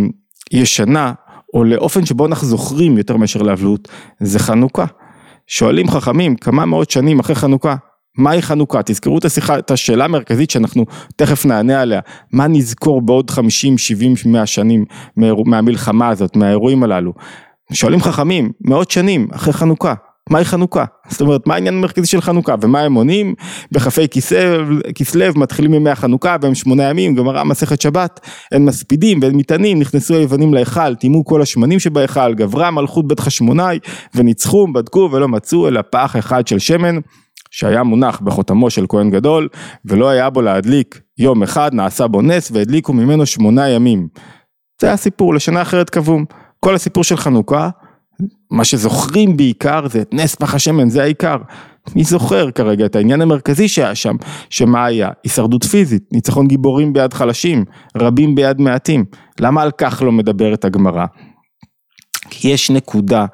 ישנה, 0.53 1.13
או 1.55 1.65
לאופן 1.65 2.07
שבו 2.07 2.27
אנחנו 2.27 2.47
זוכרים 2.47 2.99
יותר 2.99 3.17
מאשר 3.17 3.43
לאבלות, 3.43 3.89
זה 4.21 4.39
חנוכה. 4.39 4.85
שואלים 5.47 5.91
חכמים 5.91 6.37
כמה 6.37 6.67
מאות 6.67 6.91
שנים 6.91 7.19
אחרי 7.19 7.35
חנוכה, 7.35 7.77
מהי 8.19 8.43
חנוכה? 8.43 8.81
תזכרו 8.85 9.19
את 9.19 9.25
השיחה, 9.25 9.59
את 9.59 9.71
השאלה 9.71 10.05
המרכזית 10.05 10.51
שאנחנו 10.51 10.87
תכף 11.17 11.45
נענה 11.45 11.81
עליה, 11.81 12.01
מה 12.33 12.47
נזכור 12.47 13.03
בעוד 13.03 13.31
50, 13.31 13.79
70, 13.79 14.15
100 14.27 14.47
שנים 14.47 14.85
מהמלחמה 15.47 16.09
הזאת, 16.09 16.37
מהאירועים 16.37 16.83
הללו? 16.83 17.13
שואלים 17.73 18.01
חכמים, 18.01 18.53
מאות 18.61 18.91
שנים 18.91 19.29
אחרי 19.33 19.53
חנוכה, 19.53 19.95
מהי 20.31 20.45
חנוכה? 20.45 20.85
זאת 21.09 21.21
אומרת, 21.21 21.47
מה 21.47 21.55
העניין 21.55 21.75
המרכזי 21.75 22.07
של 22.07 22.21
חנוכה? 22.21 22.55
ומה 22.61 22.81
הם 22.81 22.95
עונים? 22.95 23.35
בכ"ה 23.73 24.07
כסלו 24.95 25.25
מתחילים 25.37 25.75
ימי 25.75 25.91
החנוכה 25.91 26.37
והם 26.43 26.55
שמונה 26.55 26.83
ימים, 26.83 27.15
גמרא 27.15 27.45
מסכת 27.45 27.81
שבת, 27.81 28.21
אין 28.53 28.65
מספידים 28.65 29.19
ואין 29.23 29.37
מטענים, 29.37 29.79
נכנסו 29.79 30.15
היוונים 30.15 30.55
להיכל, 30.55 30.95
טימאו 30.95 31.25
כל 31.25 31.43
השמנים 31.43 31.79
שבהיכל, 31.79 32.35
גברה 32.35 32.71
מלכות 32.71 33.09
בית 33.09 33.21
חשמונאי, 33.21 33.79
וניצחו, 34.15 34.73
בדקו 34.73 35.09
ולא 35.13 35.29
מצאו 35.29 35.69
אלא 35.69 35.81
פח 35.91 36.17
אחד 36.19 36.47
של 36.47 36.59
שמן. 36.59 36.99
שהיה 37.51 37.83
מונח 37.83 38.21
בחותמו 38.21 38.71
של 38.71 38.85
כהן 38.89 39.11
גדול 39.11 39.49
ולא 39.85 40.09
היה 40.09 40.31
בו 40.31 40.43
להדליק 40.43 41.01
יום 41.19 41.43
אחד 41.43 41.75
נעשה 41.75 42.07
בו 42.07 42.23
נס 42.23 42.51
והדליקו 42.55 42.93
ממנו 42.93 43.27
שמונה 43.27 43.69
ימים. 43.69 44.09
זה 44.81 44.93
הסיפור 44.93 45.35
לשנה 45.35 45.63
אחרת 45.63 45.91
קבום. 45.91 46.25
כל 46.61 46.75
הסיפור 46.75 47.05
של 47.05 47.17
חנוכה 47.17 47.69
מה 48.51 48.65
שזוכרים 48.65 49.37
בעיקר 49.37 49.89
זה 49.89 50.01
את 50.01 50.15
נס 50.15 50.35
פח 50.35 50.55
השמן, 50.55 50.91
זה 50.91 51.03
העיקר. 51.03 51.37
מי 51.97 52.05
זוכר 52.05 52.51
כרגע 52.51 52.87
את 52.87 52.97
העניין 52.97 53.21
המרכזי 53.21 53.69
שהיה 53.69 53.95
שם, 53.95 54.17
שמה 54.51 54.85
היה? 54.85 55.11
הישרדות 55.25 55.65
פיזית, 55.65 56.03
ניצחון 56.13 56.49
גיבורים 56.49 56.93
ביד 56.93 57.15
חלשים, 57.15 57.65
רבים 57.97 58.35
ביד 58.35 58.61
מעטים. 58.61 59.05
למה 59.41 59.63
על 59.63 59.71
כך 59.79 60.03
לא 60.03 60.13
מדברת 60.13 60.65
הגמרא? 60.65 61.07
כי 62.31 62.49
יש 62.49 62.71
נקודה 62.71 63.27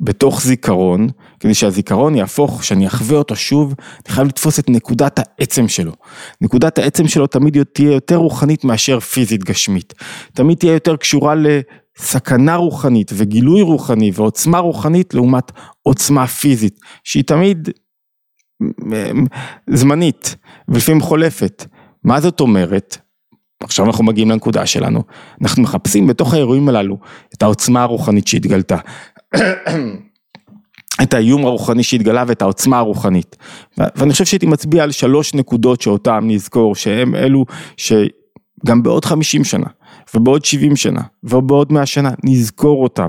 בתוך 0.00 0.42
זיכרון, 0.42 1.08
כדי 1.40 1.54
שהזיכרון 1.54 2.14
יהפוך, 2.14 2.64
שאני 2.64 2.86
אחווה 2.86 3.18
אותו 3.18 3.36
שוב, 3.36 3.74
אני 3.78 4.14
חייב 4.14 4.28
לתפוס 4.28 4.58
את 4.58 4.70
נקודת 4.70 5.18
העצם 5.18 5.68
שלו. 5.68 5.92
נקודת 6.40 6.78
העצם 6.78 7.08
שלו 7.08 7.26
תמיד 7.26 7.62
תהיה 7.62 7.92
יותר 7.92 8.16
רוחנית 8.16 8.64
מאשר 8.64 9.00
פיזית 9.00 9.44
גשמית. 9.44 9.94
תמיד 10.32 10.58
תהיה 10.58 10.72
יותר 10.72 10.96
קשורה 10.96 11.34
סכנה 11.98 12.56
רוחנית 12.56 13.10
וגילוי 13.14 13.62
רוחני 13.62 14.10
ועוצמה 14.14 14.58
רוחנית 14.58 15.14
לעומת 15.14 15.52
עוצמה 15.82 16.26
פיזית 16.26 16.80
שהיא 17.04 17.24
תמיד 17.24 17.68
זמנית 19.70 20.36
ולפעמים 20.68 21.00
חולפת. 21.00 21.66
מה 22.04 22.20
זאת 22.20 22.40
אומרת? 22.40 22.98
עכשיו 23.62 23.86
אנחנו 23.86 24.04
מגיעים 24.04 24.30
לנקודה 24.30 24.66
שלנו, 24.66 25.02
אנחנו 25.42 25.62
מחפשים 25.62 26.06
בתוך 26.06 26.34
האירועים 26.34 26.68
הללו 26.68 26.98
את 27.34 27.42
העוצמה 27.42 27.82
הרוחנית 27.82 28.26
שהתגלתה. 28.26 28.76
את 31.02 31.14
האיום 31.14 31.46
הרוחני 31.46 31.82
שהתגלה 31.82 32.24
ואת 32.26 32.42
העוצמה 32.42 32.78
הרוחנית. 32.78 33.36
ואני 33.78 34.12
חושב 34.12 34.24
שהייתי 34.24 34.46
מצביע 34.46 34.82
על 34.82 34.90
שלוש 34.90 35.34
נקודות 35.34 35.80
שאותן 35.80 36.18
נזכור, 36.22 36.74
שהם 36.74 37.14
אלו 37.14 37.44
שגם 37.76 38.82
בעוד 38.82 39.04
חמישים 39.04 39.44
שנה 39.44 39.66
ובעוד 40.14 40.44
70 40.44 40.76
שנה, 40.76 41.00
ובעוד 41.24 41.72
100 41.72 41.86
שנה, 41.86 42.10
נזכור 42.24 42.82
אותם. 42.82 43.08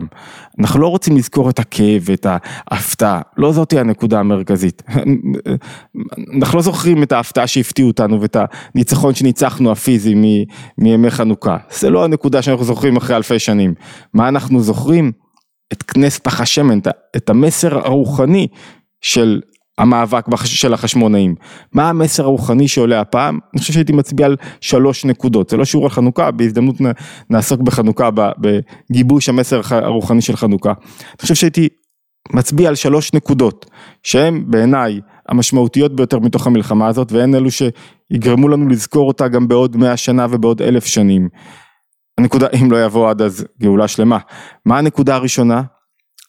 אנחנו 0.60 0.80
לא 0.80 0.88
רוצים 0.88 1.18
לזכור 1.18 1.50
את 1.50 1.60
הכאב 1.60 2.02
ואת 2.06 2.28
ההפתעה, 2.72 3.22
לא 3.38 3.52
זאתי 3.52 3.80
הנקודה 3.80 4.20
המרכזית. 4.20 4.84
אנחנו 6.38 6.58
לא 6.58 6.62
זוכרים 6.62 7.04
את 7.04 7.12
ההפתעה 7.12 7.48
שהפתיעו 7.48 7.88
אותנו 7.88 8.22
ואת 8.22 8.38
הניצחון 8.76 9.16
שניצחנו 9.16 9.72
הפיזי 9.72 10.16
מימי 10.78 11.12
חנוכה. 11.12 11.58
זה 11.72 11.90
לא 11.90 12.04
הנקודה 12.04 12.42
שאנחנו 12.42 12.66
זוכרים 12.66 12.98
אחרי 12.98 13.16
אלפי 13.16 13.40
שנים. 13.40 13.74
מה 14.14 14.28
אנחנו 14.28 14.62
זוכרים? 14.62 15.12
את 15.74 15.84
כנס 15.84 16.20
פח 16.20 16.42
השמן, 16.42 16.80
את 17.16 17.30
המסר 17.30 17.78
הרוחני 17.78 18.48
של 19.02 19.42
המאבק 19.78 20.26
של 20.46 20.74
החשמונאים. 20.74 21.36
מה 21.74 21.90
המסר 21.90 22.24
הרוחני 22.24 22.68
שעולה 22.68 23.02
הפעם? 23.02 23.40
אני 23.54 23.62
חושב 23.62 23.74
שהייתי 23.74 23.94
מצביע 23.94 24.26
על 24.26 24.36
שלוש 24.62 25.06
נקודות, 25.06 25.50
זה 25.50 25.58
לא 25.58 25.66
שיעור 25.66 25.86
על 25.86 25.90
חנוכה, 25.90 26.32
בהזדמנות 26.32 26.76
נעסוק 27.30 27.62
בחנוכה, 27.62 28.10
בגיבוש 28.38 29.30
המסר 29.30 29.62
הרוחני 29.72 30.22
של 30.22 30.36
חנוכה. 30.36 30.70
אני 30.70 31.22
חושב 31.22 31.36
שהייתי 31.36 31.68
מצביע 32.34 32.70
על 32.70 32.76
שלוש 32.76 33.14
נקודות, 33.14 33.66
שהן 34.04 34.44
בעיניי 34.48 35.00
המשמעותיות 35.30 35.96
ביותר 35.96 36.20
מתוך 36.20 36.48
המלחמה 36.48 36.88
הזאת, 36.88 37.12
והן 37.12 37.36
אלו 37.36 37.50
שיגרמו 37.52 38.50
לנו 38.50 38.68
לזכור 38.68 39.08
אותה 39.08 39.28
גם 39.28 39.48
בעוד 39.48 39.78
מאה 39.78 39.98
שנה 39.98 40.28
ובעוד 40.30 40.62
אלף 40.62 40.86
שנים. 40.86 41.30
הנקודה, 42.18 42.48
אם 42.62 42.72
לא 42.72 42.86
יבוא 42.86 43.10
עד 43.10 43.22
אז 43.22 43.46
גאולה 43.62 43.88
שלמה. 43.88 44.18
מה 44.66 44.78
הנקודה 44.78 45.16
הראשונה? 45.16 45.62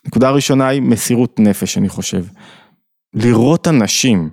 הנקודה 0.04 0.28
הראשונה 0.28 0.68
היא 0.68 0.82
מסירות 0.82 1.40
נפש, 1.40 1.78
אני 1.78 1.88
חושב. 1.88 2.24
לראות 3.16 3.68
אנשים 3.68 4.28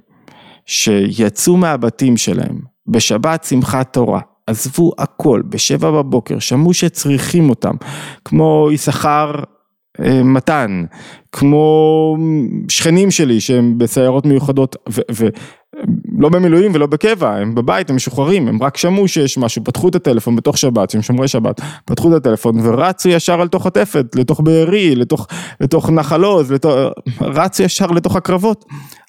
שיצאו 0.66 1.58
מהבתים 1.58 2.18
שלהם 2.18 2.60
בשבת 2.88 3.44
שמחת 3.44 3.94
תורה, 3.94 4.20
עזבו 4.48 4.92
הכל 4.98 5.42
בשבע 5.50 5.92
בבוקר, 5.92 6.40
שמעו 6.40 6.74
שצריכים 6.74 7.50
אותם, 7.50 7.76
כמו 8.26 8.70
יששכר 8.72 9.34
אה, 10.00 10.24
מתן, 10.24 10.84
כמו 11.32 12.18
שכנים 12.68 13.12
שלי 13.12 13.40
שהם 13.40 13.78
בסיירות 13.78 14.26
מיוחדות 14.26 14.76
ולא 16.18 16.30
במילואים 16.30 16.72
ולא 16.76 16.86
בקבע, 16.86 17.36
הם 17.36 17.56
בבית, 17.56 17.90
הם 17.90 17.96
משוחררים, 17.96 18.48
הם 18.48 18.64
רק 18.64 18.78
שמעו 18.78 19.08
שיש 19.08 19.38
משהו, 19.38 19.64
פתחו 19.64 19.90
את 19.90 19.96
הטלפון 19.96 20.36
בתוך 20.36 20.58
שבת, 20.58 20.90
שהם 20.90 21.02
שומרי 21.02 21.28
שבת, 21.28 21.62
פתחו 21.86 22.12
את 22.12 22.14
הטלפון 22.18 22.60
ורצו 22.64 23.10
ישר 23.10 23.42
על 23.42 23.48
תוך 23.48 23.66
התפת, 23.66 24.06
לתוך 24.16 24.40
בארי, 24.40 24.96
לתוך, 24.96 25.28
לתוך 25.62 25.90
נחל 25.90 26.24
עוז, 26.24 26.54
רצו 27.22 27.64
ישר 27.64 27.88
לתוך 27.88 28.16
הקרבות. 28.16 28.66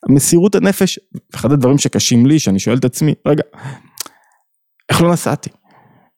מסירות 0.09 0.55
הנפש, 0.55 0.99
אחד 1.35 1.53
הדברים 1.53 1.79
שקשים 1.79 2.27
לי, 2.27 2.39
שאני 2.39 2.59
שואל 2.59 2.77
את 2.77 2.85
עצמי, 2.85 3.15
רגע, 3.27 3.43
איך 4.89 5.03
לא 5.03 5.13
נסעתי? 5.13 5.51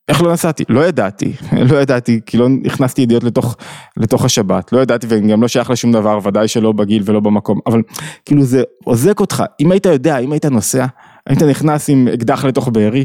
איך 0.09 0.23
לא 0.23 0.33
נסעתי? 0.33 0.65
לא 0.69 0.87
ידעתי, 0.87 1.33
לא 1.71 1.77
ידעתי, 1.77 2.21
כי 2.27 2.37
לא 2.37 2.49
הכנסתי 2.65 3.03
ידיעות 3.03 3.25
לתוך, 3.25 3.57
לתוך 3.97 4.25
השבת, 4.25 4.73
לא 4.73 4.79
ידעתי 4.81 5.07
ואני 5.07 5.33
גם 5.33 5.43
לא 5.43 5.49
שייך 5.49 5.71
לשום 5.71 5.93
דבר, 5.93 6.19
ודאי 6.23 6.49
שלא 6.49 6.73
בגיל 6.73 7.03
ולא 7.07 7.21
במקום, 7.21 7.61
אבל 7.67 7.83
כאילו 8.25 8.43
זה 8.43 8.63
עוזק 8.85 9.21
אותך, 9.21 9.45
אם 9.61 9.73
היית 9.73 9.87
יודע, 9.87 10.19
אם 10.19 10.33
היית 10.33 10.45
נוסע, 10.45 10.87
היית 11.27 11.43
נכנס 11.43 11.89
עם 11.91 12.09
אקדח 12.09 12.45
לתוך 12.45 12.69
בארי, 12.69 13.05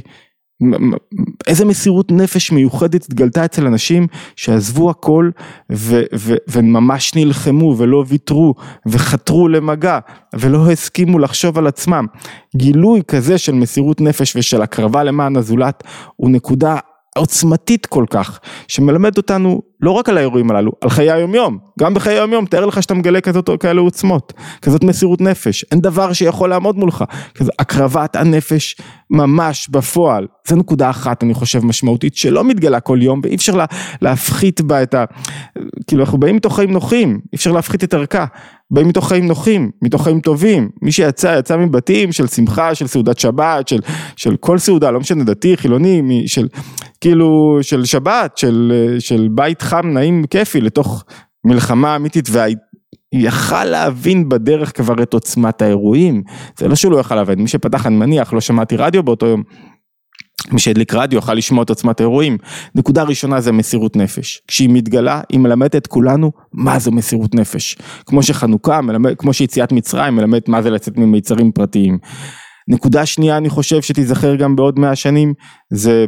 איזה 1.47 1.65
מסירות 1.65 2.11
נפש 2.11 2.51
מיוחדת 2.51 3.05
התגלתה 3.05 3.45
אצל 3.45 3.67
אנשים 3.67 4.07
שעזבו 4.35 4.89
הכל 4.89 5.29
ו, 5.71 6.01
ו, 6.15 6.33
וממש 6.47 7.15
נלחמו 7.15 7.75
ולא 7.77 8.03
ויתרו 8.07 8.53
וחתרו 8.85 9.47
למגע 9.47 9.99
ולא 10.35 10.71
הסכימו 10.71 11.19
לחשוב 11.19 11.57
על 11.57 11.67
עצמם. 11.67 12.05
גילוי 12.55 13.01
כזה 13.07 13.37
של 13.37 13.53
מסירות 13.53 14.01
נפש 14.01 14.35
ושל 14.35 14.61
הקרבה 14.61 15.03
למען 15.03 15.35
הזולת 15.35 15.83
הוא 16.15 16.29
נקודה 16.29 16.77
עוצמתית 17.17 17.85
כל 17.85 18.05
כך, 18.09 18.39
שמלמד 18.67 19.17
אותנו 19.17 19.61
לא 19.81 19.91
רק 19.91 20.09
על 20.09 20.17
האירועים 20.17 20.51
הללו, 20.51 20.71
על 20.81 20.89
חיי 20.89 21.11
היומיום, 21.11 21.57
גם 21.79 21.93
בחיי 21.93 22.13
היומיום, 22.13 22.45
תאר 22.45 22.65
לך 22.65 22.83
שאתה 22.83 22.93
מגלה 22.93 23.21
כזאת, 23.21 23.49
כאלה 23.59 23.81
עוצמות, 23.81 24.33
כזאת 24.61 24.83
מסירות 24.83 25.21
נפש, 25.21 25.65
אין 25.71 25.79
דבר 25.79 26.13
שיכול 26.13 26.49
לעמוד 26.49 26.77
מולך, 26.77 27.03
כזאת 27.35 27.53
הקרבת 27.59 28.15
הנפש 28.15 28.75
ממש 29.09 29.69
בפועל, 29.69 30.27
זו 30.47 30.55
נקודה 30.55 30.89
אחת 30.89 31.23
אני 31.23 31.33
חושב 31.33 31.65
משמעותית 31.65 32.15
שלא 32.15 32.43
מתגלה 32.43 32.79
כל 32.79 32.99
יום 33.01 33.21
ואי 33.23 33.35
אפשר 33.35 33.55
לה, 33.55 33.65
להפחית 34.01 34.61
בה 34.61 34.83
את 34.83 34.93
ה... 34.93 35.05
כאילו 35.87 36.03
אנחנו 36.03 36.17
באים 36.17 36.35
מתוך 36.35 36.55
חיים 36.55 36.71
נוחים, 36.71 37.19
אי 37.33 37.35
אפשר 37.35 37.51
להפחית 37.51 37.83
את 37.83 37.93
ערכה, 37.93 38.25
באים 38.71 38.87
מתוך 38.87 39.07
חיים 39.07 39.27
נוחים, 39.27 39.71
מתוך 39.81 40.03
חיים 40.03 40.19
טובים, 40.19 40.69
מי 40.81 40.91
שיצא 40.91 41.35
יצא 41.39 41.57
מבתים 41.57 42.11
של 42.11 42.27
שמחה, 42.27 42.75
של 42.75 42.87
סעודת 42.87 43.19
שבת, 43.19 43.67
של, 43.67 43.79
של 44.15 44.35
כל 44.35 44.57
סעודה, 44.57 44.91
לא 44.91 44.99
משנה 44.99 45.23
דתי, 45.23 45.57
חילוני, 45.57 46.23
של 46.27 46.47
כאילו 47.01 47.59
של 47.61 47.85
שבת, 47.85 48.37
של, 48.37 48.73
של 48.99 49.27
בית 49.31 49.61
חם 49.61 49.87
נעים 49.87 50.23
כיפי 50.29 50.61
לתוך 50.61 51.03
מלחמה 51.45 51.95
אמיתית 51.95 52.29
ויכל 52.29 53.63
להבין 53.65 54.29
בדרך 54.29 54.77
כבר 54.77 55.03
את 55.03 55.13
עוצמת 55.13 55.61
האירועים, 55.61 56.23
זה 56.59 56.67
לא 56.67 56.75
שהוא 56.75 56.91
לא 56.91 56.97
יכל 56.97 57.15
להבין, 57.15 57.39
מי 57.39 57.47
שפתח 57.47 57.87
אני 57.87 57.95
מניח, 57.95 58.33
לא 58.33 58.41
שמעתי 58.41 58.75
רדיו 58.75 59.03
באותו 59.03 59.25
יום, 59.25 59.43
מי 60.51 60.59
שהדליק 60.59 60.93
רדיו 60.93 61.17
יוכל 61.17 61.33
לשמוע 61.33 61.63
את 61.63 61.69
עוצמת 61.69 61.99
האירועים. 61.99 62.37
נקודה 62.75 63.03
ראשונה 63.03 63.41
זה 63.41 63.51
מסירות 63.51 63.95
נפש. 63.95 64.41
כשהיא 64.47 64.69
מתגלה, 64.69 65.21
היא 65.29 65.39
מלמדת 65.39 65.75
את 65.75 65.87
כולנו 65.87 66.31
מה 66.53 66.79
זו 66.79 66.91
מסירות 66.91 67.35
נפש. 67.35 67.77
כמו 68.05 68.23
שחנוכה, 68.23 68.81
מלמד, 68.81 69.15
כמו 69.17 69.33
שיציאת 69.33 69.71
מצרים 69.71 70.15
מלמדת 70.15 70.49
מה 70.49 70.61
זה 70.61 70.69
לצאת 70.69 70.97
ממיצרים 70.97 71.51
פרטיים. 71.51 71.97
נקודה 72.67 73.05
שנייה 73.05 73.37
אני 73.37 73.49
חושב 73.49 73.81
שתיזכר 73.81 74.35
גם 74.35 74.55
בעוד 74.55 74.79
מאה 74.79 74.95
שנים, 74.95 75.33
זה 75.69 76.05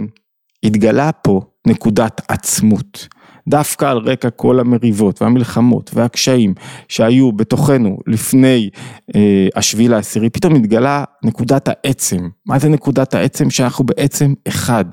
התגלה 0.64 1.12
פה 1.12 1.42
נקודת 1.68 2.22
עצמות. 2.28 3.08
דווקא 3.48 3.86
על 3.86 3.98
רקע 3.98 4.30
כל 4.30 4.60
המריבות 4.60 5.22
והמלחמות 5.22 5.92
והקשיים 5.94 6.54
שהיו 6.88 7.32
בתוכנו 7.32 7.98
לפני 8.08 8.70
אה, 9.16 9.48
השביעי 9.56 9.88
לעשירי, 9.88 10.30
פתאום 10.30 10.56
התגלה 10.56 11.04
נקודת 11.24 11.68
העצם. 11.68 12.30
מה 12.46 12.60
זה 12.60 12.70
נקודת 12.70 13.14
העצם? 13.14 13.50
שאנחנו 13.50 13.86
בעצם 13.86 14.34
אחד. 14.48 14.86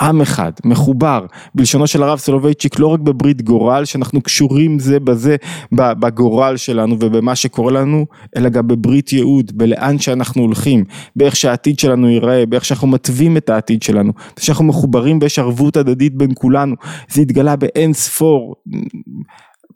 עם 0.00 0.20
אחד, 0.20 0.52
מחובר, 0.64 1.26
בלשונו 1.54 1.86
של 1.86 2.02
הרב 2.02 2.18
סולובייצ'יק, 2.18 2.78
לא 2.78 2.86
רק 2.86 3.00
בברית 3.00 3.42
גורל, 3.42 3.84
שאנחנו 3.84 4.20
קשורים 4.20 4.78
זה 4.78 5.00
בזה, 5.00 5.36
בגורל 5.72 6.56
שלנו 6.56 6.96
ובמה 7.00 7.36
שקורה 7.36 7.72
לנו, 7.72 8.06
אלא 8.36 8.48
גם 8.48 8.68
בברית 8.68 9.12
ייעוד, 9.12 9.52
בלאן 9.54 9.98
שאנחנו 9.98 10.42
הולכים, 10.42 10.84
באיך 11.16 11.36
שהעתיד 11.36 11.78
שלנו 11.78 12.08
ייראה, 12.08 12.46
באיך 12.46 12.64
שאנחנו 12.64 12.88
מתווים 12.88 13.36
את 13.36 13.50
העתיד 13.50 13.82
שלנו, 13.82 14.12
שאנחנו 14.38 14.64
מחוברים 14.64 15.18
ויש 15.22 15.38
ערבות 15.38 15.76
הדדית 15.76 16.14
בין 16.14 16.30
כולנו, 16.34 16.74
זה 17.10 17.22
התגלה 17.22 17.56
באין 17.56 17.92
ספור. 17.92 18.54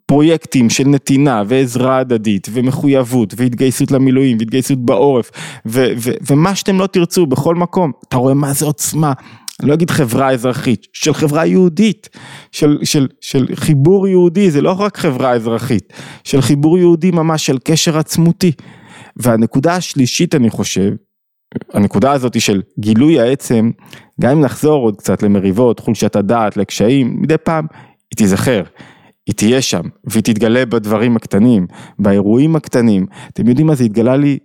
פרויקטים 0.05 0.69
של 0.69 0.87
נתינה 0.87 1.43
ועזרה 1.47 1.97
הדדית 1.97 2.47
ומחויבות 2.51 3.33
והתגייסות 3.37 3.91
למילואים 3.91 4.37
והתגייסות 4.39 4.85
בעורף 4.85 5.31
ו- 5.65 5.91
ו- 5.97 6.11
ומה 6.29 6.55
שאתם 6.55 6.79
לא 6.79 6.87
תרצו 6.87 7.25
בכל 7.25 7.55
מקום, 7.55 7.91
אתה 8.07 8.17
רואה 8.17 8.33
מה 8.33 8.53
זה 8.53 8.65
עוצמה, 8.65 9.13
אני 9.59 9.69
לא 9.69 9.73
אגיד 9.73 9.91
חברה 9.91 10.31
אזרחית, 10.31 10.87
של 10.93 11.13
חברה 11.13 11.45
יהודית, 11.45 12.09
של, 12.51 12.77
של, 12.83 13.07
של 13.21 13.47
חיבור 13.55 14.07
יהודי, 14.07 14.51
זה 14.51 14.61
לא 14.61 14.71
רק 14.71 14.97
חברה 14.97 15.31
אזרחית, 15.31 15.93
של 16.23 16.41
חיבור 16.41 16.77
יהודי 16.77 17.11
ממש, 17.11 17.45
של 17.45 17.57
קשר 17.63 17.97
עצמותי. 17.97 18.51
והנקודה 19.15 19.75
השלישית 19.75 20.35
אני 20.35 20.49
חושב, 20.49 20.91
הנקודה 21.73 22.11
הזאת 22.11 22.41
של 22.41 22.61
גילוי 22.79 23.19
העצם, 23.19 23.71
גם 24.21 24.31
אם 24.31 24.41
נחזור 24.41 24.83
עוד 24.83 24.97
קצת 24.97 25.23
למריבות, 25.23 25.79
חולשת 25.79 26.15
הדעת, 26.15 26.57
לקשיים, 26.57 27.21
מדי 27.21 27.37
פעם 27.37 27.65
היא 28.11 28.17
תיזכר. 28.17 28.63
היא 29.27 29.35
תהיה 29.35 29.61
שם, 29.61 29.81
והיא 30.03 30.23
תתגלה 30.23 30.65
בדברים 30.65 31.15
הקטנים, 31.15 31.67
באירועים 31.99 32.55
הקטנים. 32.55 33.05
אתם 33.33 33.47
יודעים 33.47 33.67
מה 33.67 33.75
זה 33.75 33.83
התגלה 33.83 34.15
לי 34.15 34.37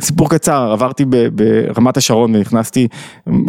סיפור 0.00 0.30
קצר, 0.30 0.72
עברתי 0.72 1.04
ברמת 1.32 1.96
השרון 1.96 2.34
ונכנסתי, 2.34 2.88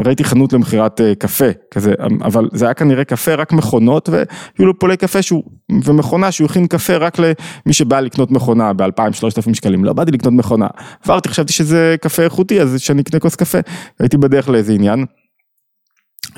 ראיתי 0.06 0.24
חנות 0.24 0.54
למכירת 0.54 1.02
אה, 1.02 1.16
קפה 1.16 1.46
כזה, 1.72 1.94
אבל 2.22 2.50
זה 2.54 2.66
היה 2.66 2.74
כנראה 2.74 3.04
קפה 3.04 3.36
רק 3.36 3.52
מכונות 3.54 4.10
והיו 4.10 4.68
לו 4.68 4.80
פולי 4.80 4.98
קפה 4.98 5.22
שהוא, 5.22 5.44
ומכונה 5.84 6.32
שהוא 6.32 6.46
הכין 6.46 6.68
קפה 6.68 6.98
רק 6.98 7.20
למי 7.20 7.74
שבא 7.74 8.00
לקנות 8.00 8.32
מכונה 8.32 8.74
ב-2,000-3,000 8.74 9.54
שקלים, 9.54 9.86
לא 9.86 9.94
באתי 9.94 10.12
לקנות 10.12 10.34
מכונה, 10.34 10.68
עברתי, 11.04 11.30
חשבתי 11.30 11.54
שזה 11.54 11.96
קפה 12.02 12.24
איכותי 12.24 12.62
אז 12.62 12.82
שאני 12.82 13.02
אקנה 13.02 13.20
כוס 13.20 13.36
קפה, 13.36 13.58
הייתי 14.00 14.18
בדרך 14.18 14.50
לאיזה 14.50 14.74
עניין. 14.74 15.06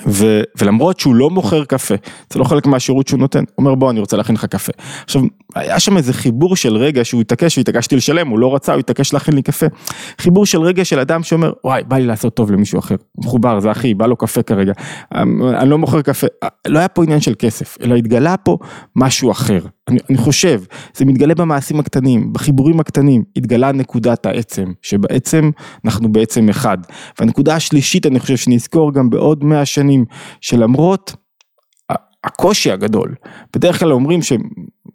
ו, 0.06 0.42
ולמרות 0.62 1.00
שהוא 1.00 1.16
לא 1.16 1.30
מוכר 1.30 1.66
קפה, 1.66 1.96
זה 2.34 2.40
לא 2.40 2.44
חלק 2.44 2.68
מהשירות 2.68 3.08
שהוא 3.08 3.20
נותן, 3.20 3.40
הוא 3.40 3.66
אומר 3.66 3.76
בוא 3.76 3.92
אני 3.92 4.00
רוצה 4.00 4.18
להכין 4.18 4.36
לך 4.36 4.46
קפה. 4.46 4.72
עכשיו, 5.04 5.22
היה 5.56 5.80
שם 5.80 5.98
איזה 5.98 6.14
חיבור 6.14 6.56
של 6.56 6.78
רגע 6.78 7.06
שהוא 7.06 7.22
התעקש 7.22 7.58
והתעקשתי 7.58 7.96
לשלם, 7.96 8.28
הוא 8.28 8.40
לא 8.40 8.56
רצה, 8.56 8.74
הוא 8.74 8.80
התעקש 8.80 9.14
להכין 9.14 9.34
לי 9.34 9.42
קפה. 9.42 9.66
חיבור 10.22 10.46
של 10.46 10.62
רגע 10.62 10.86
של 10.86 11.00
אדם 11.00 11.24
שאומר, 11.24 11.52
וואי, 11.64 11.84
בא 11.88 11.98
לי 11.98 12.06
לעשות 12.06 12.36
טוב 12.36 12.52
למישהו 12.52 12.80
אחר, 12.80 12.96
מחובר, 13.18 13.60
זה 13.60 13.72
אחי, 13.72 13.94
בא 13.94 14.06
לו 14.06 14.16
קפה 14.16 14.44
כרגע, 14.44 14.74
אני 15.12 15.70
לא 15.70 15.78
מוכר 15.78 16.02
קפה, 16.02 16.28
לא 16.68 16.80
היה 16.80 16.88
פה 16.88 17.04
עניין 17.04 17.22
של 17.22 17.34
כסף, 17.40 17.78
אלא 17.82 17.96
התגלה 17.96 18.38
פה 18.38 18.58
משהו 18.96 19.32
אחר. 19.32 19.60
אני, 19.88 20.00
אני 20.10 20.18
חושב, 20.18 20.62
זה 20.94 21.06
מתגלה 21.06 21.36
במעשים 21.36 21.80
הקטנים, 21.80 22.34
בחיבורים 22.34 22.80
הקטנים, 22.80 23.24
התגלה 23.36 23.72
נקודת 23.72 24.26
העצם, 24.26 24.72
שבעצם 24.82 25.52
אנחנו 25.86 26.12
בעצם 26.12 26.50
אחד. 26.50 26.78
והנקודה 27.20 27.56
השלישית, 27.56 28.06
אני 28.06 28.20
חושב 28.20 28.38
שנזכור 28.38 28.94
גם 28.94 29.10
בעוד 29.10 29.44
מאה 29.44 29.66
שנים, 29.66 30.06
שלמרות 30.42 31.16
הקושי 32.24 32.72
הגדול, 32.72 33.16
בדרך 33.56 33.80
כלל 33.80 33.94
אומרים 33.94 34.22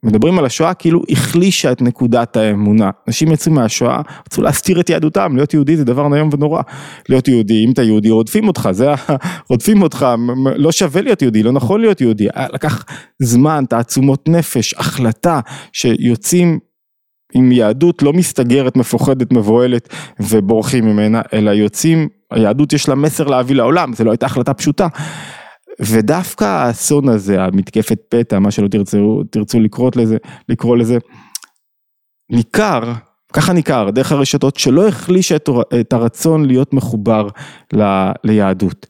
שמדברים 0.05 0.39
על 0.39 0.45
השואה 0.45 0.75
כאילו 0.75 1.03
החלישה 1.09 1.73
את 1.73 1.83
נקודת 1.83 2.37
האמונה. 2.37 2.91
אנשים 3.09 3.33
יצאו 3.33 3.53
מהשואה, 3.53 4.01
רצו 4.27 4.43
להסתיר 4.43 4.81
את 4.81 4.91
יהדותם, 4.91 5.37
להיות 5.37 5.55
יהודי 5.55 5.77
זה 5.77 5.85
דבר 5.85 6.09
נאום 6.09 6.29
ונורא. 6.33 6.63
להיות 7.09 7.29
יהודי, 7.29 7.65
אם 7.65 7.73
אתה 7.73 7.83
יהודי 7.83 8.11
רודפים 8.11 8.49
אותך, 8.49 8.69
זה 8.73 8.89
רודפים 9.51 9.83
אותך, 9.83 10.07
לא 10.57 10.73
שווה 10.73 11.03
להיות 11.03 11.23
יהודי, 11.23 11.43
לא 11.43 11.53
נכון 11.53 11.81
להיות 11.81 12.01
יהודי. 12.01 12.29
לקח 12.53 12.85
זמן, 13.23 13.65
תעצומות 13.69 14.29
נפש, 14.29 14.75
החלטה, 14.75 15.41
שיוצאים 15.73 16.59
עם 17.35 17.53
יהדות 17.53 18.03
לא 18.03 18.13
מסתגרת, 18.13 18.77
מפוחדת, 18.77 19.33
מבוהלת 19.33 19.89
ובורחים 20.21 20.85
ממנה, 20.85 21.23
אלא 21.33 21.51
יוצאים, 21.51 22.09
היהדות 22.31 22.73
יש 22.73 22.89
לה 22.89 22.95
מסר 22.95 23.25
להביא 23.25 23.57
לעולם, 23.57 23.93
זו 23.95 24.05
לא 24.05 24.11
הייתה 24.11 24.27
החלטה 24.27 24.55
פשוטה. 24.55 24.89
ודווקא 25.81 26.45
האסון 26.45 27.09
הזה, 27.09 27.43
המתקפת 27.43 28.01
פתע, 28.09 28.39
מה 28.39 28.51
שלא 28.51 28.69
תרצו, 28.69 29.23
תרצו 29.31 29.61
לקרוא 29.61 29.91
לזה, 29.97 30.17
לקרוא 30.49 30.77
לזה, 30.77 30.99
ניכר, 32.31 32.93
ככה 33.33 33.53
ניכר, 33.53 33.91
דרך 33.91 34.13
הרשתות, 34.13 34.57
שלא 34.57 34.89
החלישה 34.89 35.37
את 35.81 35.93
הרצון 35.93 36.45
להיות 36.45 36.75
מחובר 36.75 37.29
ל, 37.73 38.11
ליהדות. 38.25 38.87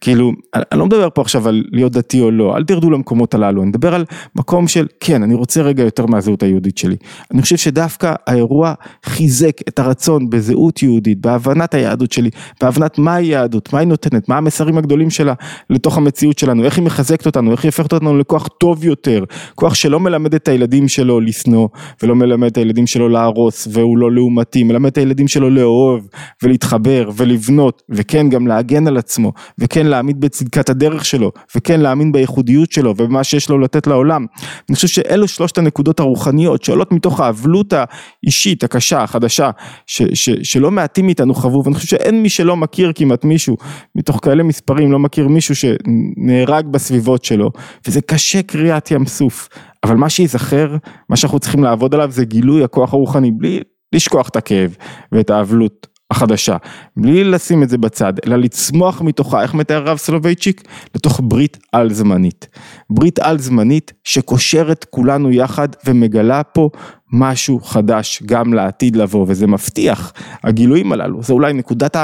כאילו, 0.00 0.32
אני 0.54 0.80
לא 0.80 0.86
מדבר 0.86 1.08
פה 1.14 1.22
עכשיו 1.22 1.48
על 1.48 1.64
להיות 1.72 1.92
דתי 1.92 2.20
או 2.20 2.30
לא, 2.30 2.56
אל 2.56 2.64
תרדו 2.64 2.90
למקומות 2.90 3.34
הללו, 3.34 3.62
אני 3.62 3.68
מדבר 3.68 3.94
על 3.94 4.04
מקום 4.36 4.68
של, 4.68 4.86
כן, 5.00 5.22
אני 5.22 5.34
רוצה 5.34 5.62
רגע 5.62 5.82
יותר 5.82 6.06
מהזהות 6.06 6.42
היהודית 6.42 6.78
שלי. 6.78 6.96
אני 7.34 7.42
חושב 7.42 7.56
שדווקא 7.56 8.14
האירוע 8.26 8.74
חיזק 9.04 9.56
את 9.68 9.78
הרצון 9.78 10.30
בזהות 10.30 10.82
יהודית, 10.82 11.20
בהבנת 11.20 11.74
היהדות 11.74 12.12
שלי, 12.12 12.30
בהבנת 12.60 12.98
מה 12.98 13.14
היא 13.14 13.32
יהדות, 13.32 13.72
מה 13.72 13.78
היא 13.78 13.88
נותנת, 13.88 14.28
מה 14.28 14.36
המסרים 14.36 14.78
הגדולים 14.78 15.10
שלה 15.10 15.34
לתוך 15.70 15.98
המציאות 15.98 16.38
שלנו, 16.38 16.64
איך 16.64 16.78
היא 16.78 16.84
מחזקת 16.84 17.26
אותנו, 17.26 17.52
איך 17.52 17.64
היא 17.64 17.68
הופכת 17.68 17.92
אותנו 17.92 18.18
לכוח 18.18 18.48
טוב 18.48 18.84
יותר, 18.84 19.24
כוח 19.54 19.74
שלא 19.74 20.00
מלמד 20.00 20.34
את 20.34 20.48
הילדים 20.48 20.88
שלו 20.88 21.20
לשנוא, 21.20 21.68
ולא 22.02 22.14
מלמד 22.14 22.50
את 22.50 22.56
הילדים 22.56 22.86
שלו 22.86 23.08
להרוס, 23.08 23.68
והוא 23.70 23.98
לא 23.98 24.12
לעומתי, 24.12 24.64
מלמד 24.64 24.90
את 24.90 24.98
הילדים 24.98 25.28
שלו 25.28 25.50
לאהוב, 25.50 26.08
ולהתחבר, 26.42 27.10
ולבנות, 27.16 27.82
וכן 27.88 28.28
גם 28.28 28.46
להגן 28.46 28.86
על 28.86 28.96
עצמו, 28.96 29.32
וכן 29.58 29.81
להעמיד 29.86 30.20
בצדקת 30.20 30.70
הדרך 30.70 31.04
שלו, 31.04 31.32
וכן 31.56 31.80
להאמין 31.80 32.12
בייחודיות 32.12 32.72
שלו 32.72 32.90
ובמה 32.90 33.24
שיש 33.24 33.48
לו 33.48 33.58
לתת 33.58 33.86
לעולם. 33.86 34.26
אני 34.68 34.74
חושב 34.74 34.88
שאלו 34.88 35.28
שלושת 35.28 35.58
הנקודות 35.58 36.00
הרוחניות 36.00 36.64
שעולות 36.64 36.92
מתוך 36.92 37.20
האבלות 37.20 37.72
האישית 37.72 38.64
הקשה, 38.64 39.02
החדשה, 39.02 39.50
ש, 39.86 40.02
ש, 40.14 40.30
שלא 40.42 40.70
מעטים 40.70 41.06
מאיתנו 41.06 41.34
חוו, 41.34 41.64
ואני 41.64 41.74
חושב 41.74 41.88
שאין 41.88 42.22
מי 42.22 42.28
שלא 42.28 42.56
מכיר 42.56 42.92
כמעט 42.94 43.24
מישהו, 43.24 43.56
מתוך 43.94 44.20
כאלה 44.22 44.42
מספרים 44.42 44.92
לא 44.92 44.98
מכיר 44.98 45.28
מישהו 45.28 45.54
שנהרג 45.56 46.66
בסביבות 46.66 47.24
שלו, 47.24 47.50
וזה 47.86 48.00
קשה 48.00 48.42
קריאת 48.42 48.90
ים 48.90 49.06
סוף. 49.06 49.48
אבל 49.84 49.96
מה 49.96 50.08
שייזכר, 50.10 50.76
מה 51.08 51.16
שאנחנו 51.16 51.38
צריכים 51.38 51.64
לעבוד 51.64 51.94
עליו 51.94 52.10
זה 52.10 52.24
גילוי 52.24 52.64
הכוח 52.64 52.94
הרוחני, 52.94 53.30
בלי 53.30 53.60
לשכוח 53.94 54.28
את 54.28 54.36
הכאב 54.36 54.76
ואת 55.12 55.30
האבלות 55.30 55.86
החדשה, 56.12 56.56
בלי 56.96 57.24
לשים 57.24 57.62
את 57.62 57.68
זה 57.68 57.78
בצד, 57.78 58.12
אלא 58.26 58.36
לצמוח 58.36 59.02
מתוכה, 59.02 59.42
איך 59.42 59.54
מתאר 59.54 59.88
הרב 59.88 59.98
סולובייצ'יק? 59.98 60.62
לתוך 60.94 61.20
ברית 61.24 61.58
על 61.72 61.92
זמנית. 61.92 62.48
ברית 62.90 63.18
על 63.18 63.38
זמנית 63.38 63.92
שקושרת 64.04 64.86
כולנו 64.90 65.30
יחד 65.30 65.68
ומגלה 65.86 66.42
פה 66.42 66.70
משהו 67.12 67.60
חדש 67.60 68.22
גם 68.26 68.54
לעתיד 68.54 68.96
לבוא, 68.96 69.26
וזה 69.28 69.46
מבטיח, 69.46 70.12
הגילויים 70.44 70.92
הללו, 70.92 71.22
זה 71.22 71.32
אולי 71.32 71.52
נקודת 71.52 71.96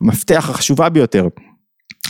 המפתח 0.00 0.50
החשובה 0.50 0.88
ביותר. 0.88 1.28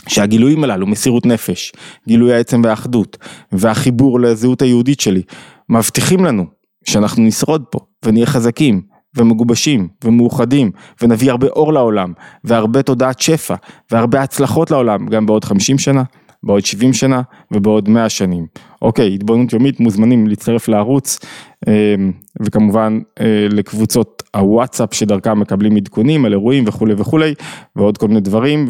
שהגילויים 0.07 0.63
הללו, 0.63 0.87
מסירות 0.87 1.25
נפש, 1.25 1.71
גילוי 2.07 2.33
העצם 2.33 2.61
והאחדות, 2.63 3.17
והחיבור 3.51 4.19
לזהות 4.19 4.61
היהודית 4.61 4.99
שלי, 4.99 5.21
מבטיחים 5.69 6.25
לנו 6.25 6.45
שאנחנו 6.85 7.23
נשרוד 7.23 7.63
פה 7.71 7.79
ונהיה 8.05 8.25
חזקים 8.25 8.81
ומגובשים 9.15 9.87
ומאוחדים 10.03 10.71
ונביא 11.01 11.31
הרבה 11.31 11.47
אור 11.47 11.73
לעולם 11.73 12.13
והרבה 12.43 12.81
תודעת 12.81 13.19
שפע 13.19 13.55
והרבה 13.91 14.21
הצלחות 14.21 14.71
לעולם 14.71 15.07
גם 15.07 15.25
בעוד 15.25 15.45
50 15.45 15.77
שנה, 15.77 16.03
בעוד 16.43 16.65
70 16.65 16.93
שנה 16.93 17.21
ובעוד 17.51 17.89
100 17.89 18.09
שנים. 18.09 18.45
אוקיי, 18.81 19.13
התבוננות 19.13 19.53
יומית 19.53 19.79
מוזמנים 19.79 20.27
להצטרף 20.27 20.67
לערוץ 20.67 21.19
אמ, 21.67 22.11
וכמובן 22.41 22.99
אה, 23.19 23.47
לקבוצות 23.51 24.23
הוואטסאפ 24.35 24.93
שדרכם 24.93 25.39
מקבלים 25.39 25.75
עדכונים 25.75 26.25
על 26.25 26.33
אירועים 26.33 26.63
וכולי 26.67 26.93
וכולי 26.97 27.33
ועוד 27.75 27.97
כל 27.97 28.07
מיני 28.07 28.19
דברים 28.19 28.65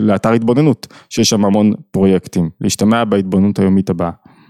ולאתר 0.00 0.28
אה, 0.28 0.34
התבוננות 0.34 0.86
שיש 1.08 1.28
שם 1.28 1.44
המון 1.44 1.72
פרויקטים. 1.90 2.50
להשתמע 2.60 3.04
בהתבוננות 3.04 3.58
היומית 3.58 3.90
הבאה. 3.90 4.10